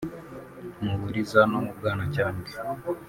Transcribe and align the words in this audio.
mu 0.83 0.93
Buriza 1.01 1.39
no 1.51 1.59
mu 1.65 1.71
Bwanacyambwe 1.77 2.51